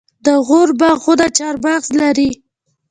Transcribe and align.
د 0.25 0.27
غور 0.47 0.69
باغونه 0.79 1.27
چهارمغز 1.37 1.87
لري. 2.01 2.29